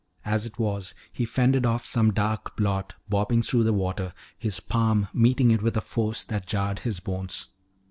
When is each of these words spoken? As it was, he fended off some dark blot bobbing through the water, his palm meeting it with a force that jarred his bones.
As 0.25 0.47
it 0.47 0.57
was, 0.57 0.95
he 1.13 1.25
fended 1.25 1.63
off 1.63 1.85
some 1.85 2.11
dark 2.11 2.55
blot 2.57 2.95
bobbing 3.07 3.43
through 3.43 3.63
the 3.63 3.71
water, 3.71 4.15
his 4.35 4.59
palm 4.59 5.09
meeting 5.13 5.51
it 5.51 5.61
with 5.61 5.77
a 5.77 5.79
force 5.81 6.23
that 6.23 6.47
jarred 6.47 6.79
his 6.79 6.99
bones. 6.99 7.49